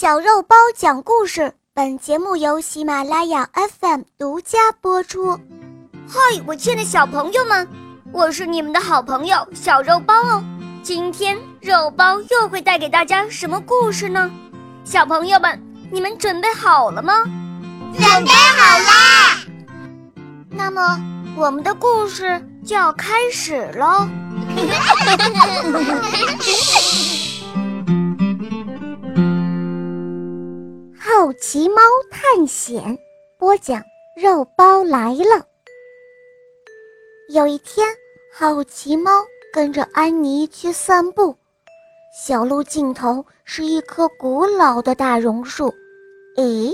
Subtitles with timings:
[0.00, 3.50] 小肉包讲故事，本节目由喜马拉雅
[3.80, 5.36] FM 独家播出。
[6.06, 7.68] 嗨，我亲爱的小朋友们，
[8.12, 10.44] 我是你们的好朋友小肉包哦。
[10.84, 14.30] 今天肉包又会带给大家什么故事呢？
[14.84, 17.24] 小朋友们，你们准备好了吗？
[17.92, 19.40] 准备好啦！
[20.48, 21.02] 那么，
[21.34, 24.08] 我们的故事就要开始喽。
[31.40, 31.80] 奇猫
[32.10, 32.98] 探险，
[33.38, 33.80] 播讲
[34.16, 35.46] 肉包来了。
[37.28, 37.86] 有一天，
[38.34, 39.12] 好奇猫
[39.52, 41.36] 跟着安妮去散步，
[42.12, 45.72] 小路尽头是一棵古老的大榕树。
[46.36, 46.72] 诶，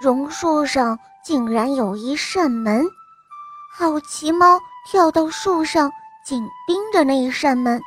[0.00, 2.86] 榕树上竟然有一扇门。
[3.74, 5.90] 好奇猫跳到树上，
[6.24, 7.82] 紧盯着那一扇门。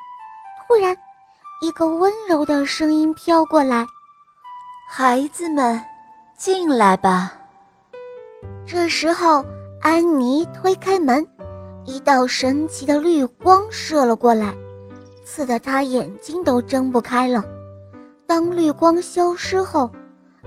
[0.68, 0.94] 突然，
[1.62, 3.88] 一个温柔的声音飘过来
[4.91, 5.82] ：“孩子们，
[6.41, 7.34] 进来吧。”
[8.66, 9.46] 这时候，
[9.79, 11.24] 安妮推开门，
[11.85, 14.55] 一道神奇的绿光射了过来，
[15.24, 17.46] 刺得她眼睛都睁不开了。
[18.26, 19.91] 当绿光消失后，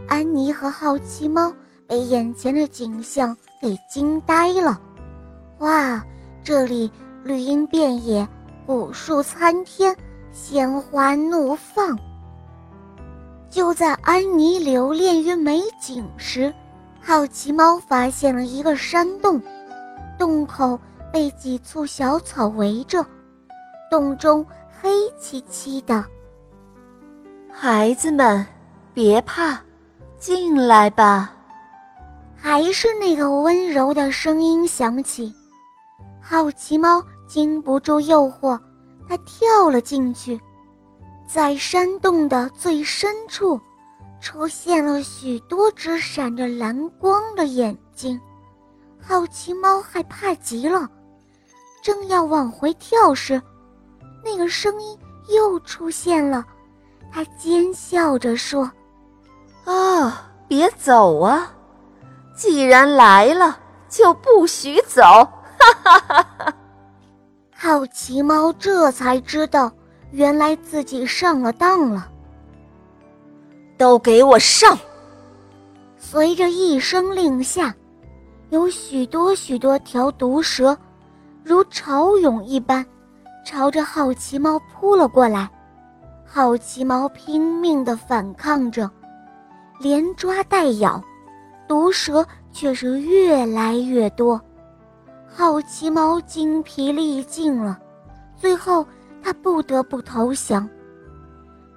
[0.09, 1.53] 安妮和好奇猫
[1.87, 4.81] 被眼前的景象给惊呆了。
[5.59, 6.05] 哇，
[6.43, 6.91] 这里
[7.23, 8.27] 绿荫遍野，
[8.67, 9.97] 古树参天，
[10.33, 11.97] 鲜花怒放。
[13.55, 16.53] 就在安妮留恋于美景时，
[17.01, 19.41] 好奇猫发现了一个山洞，
[20.19, 20.77] 洞口
[21.13, 23.07] 被几簇小草围着，
[23.89, 24.45] 洞中
[24.81, 26.05] 黑漆漆的。
[27.49, 28.45] 孩子们，
[28.93, 29.57] 别怕，
[30.19, 31.33] 进来吧。
[32.35, 35.33] 还是那个温柔的声音响起。
[36.21, 38.59] 好奇猫经不住诱惑，
[39.09, 40.41] 它跳了进去。
[41.27, 43.61] 在山洞的最深处，
[44.21, 48.21] 出现了许多只闪着蓝光的眼睛。
[49.01, 50.89] 好奇猫害怕极了，
[51.83, 53.41] 正要往回跳时，
[54.25, 54.99] 那个声音
[55.29, 56.45] 又出现了。
[57.13, 58.71] 它尖笑着说
[59.65, 61.53] ：“啊，别走啊！
[62.35, 65.03] 既然来了，就不许走。”
[65.59, 66.55] 哈哈哈哈！
[67.55, 69.71] 好奇猫这才知道，
[70.15, 72.09] 原来自己上了当了。
[73.77, 74.79] 都给我上！
[75.99, 77.75] 随着一声令下，
[78.51, 80.79] 有许多许多条毒蛇，
[81.43, 82.87] 如潮涌一般，
[83.45, 85.51] 朝着好奇猫扑了过来。
[86.25, 88.89] 好奇猫拼命地反抗着，
[89.81, 91.03] 连抓带咬，
[91.67, 94.41] 毒蛇却是越来越多。
[95.27, 97.77] 好奇猫精疲力尽了，
[98.37, 98.87] 最后
[99.25, 100.69] 他不得不投降。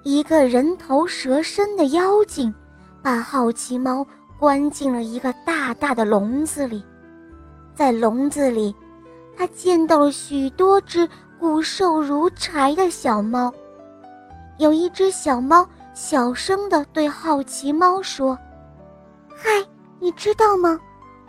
[0.02, 2.54] 一个人头蛇身的妖精，
[3.02, 4.06] 把好奇猫
[4.38, 6.84] 关进了一个大大的笼子里。
[7.74, 8.74] 在笼子里，
[9.34, 11.08] 他见到了许多只
[11.40, 13.50] 骨瘦如柴的小猫。
[14.58, 18.38] 有一只小猫小声地对好奇猫说
[19.34, 19.48] ：“嗨，
[20.00, 20.78] 你知道吗？”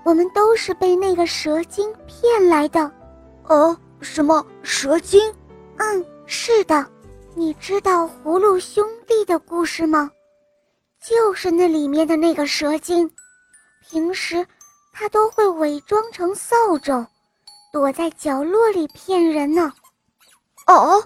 [0.04, 2.92] 我们都是被那个蛇精骗来的，
[3.48, 5.22] 呃，什么蛇精？
[5.80, 6.86] 嗯，是的。
[7.36, 10.12] 你知道葫芦兄弟的故事吗？
[11.02, 13.10] 就是那里面的那个蛇精，
[13.88, 14.46] 平时
[14.92, 17.06] 他都会伪装成扫帚，
[17.72, 19.72] 躲在角落里骗人呢。
[20.68, 21.02] 哦，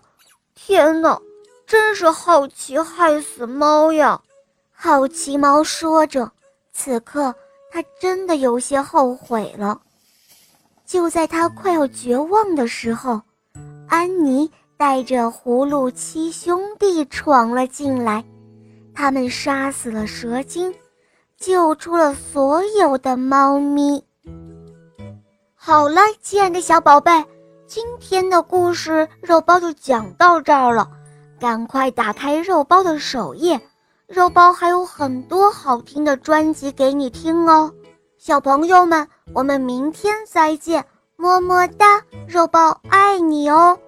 [0.56, 1.22] 天哪，
[1.68, 4.20] 真是好奇害死猫呀！
[4.72, 6.32] 好奇猫说着，
[6.74, 7.34] 此刻。
[7.72, 9.82] 他真的有些后悔了。
[10.86, 13.20] 就在他快要绝望的时候，
[13.88, 18.24] 安妮带着葫芦七兄弟闯了进来，
[18.94, 20.74] 他们杀死了蛇精，
[21.38, 24.04] 救出了所有的猫咪。
[25.56, 27.12] 好了，亲爱的小宝贝，
[27.68, 30.90] 今天的故事肉包就讲到这儿了，
[31.40, 33.60] 赶快打开肉包的首页。
[34.08, 37.72] 肉包还有很多好听的专辑给你听哦，
[38.18, 40.86] 小朋友们，我们明天再见，
[41.16, 43.80] 么么哒，肉包爱你哦。